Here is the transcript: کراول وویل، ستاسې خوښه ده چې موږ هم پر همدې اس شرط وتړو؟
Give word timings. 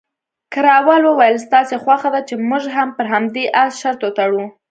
کراول 0.53 1.01
وویل، 1.05 1.37
ستاسې 1.47 1.75
خوښه 1.83 2.09
ده 2.15 2.21
چې 2.27 2.33
موږ 2.49 2.63
هم 2.75 2.89
پر 2.97 3.05
همدې 3.13 3.45
اس 3.61 3.71
شرط 3.81 3.99
وتړو؟ 4.03 4.45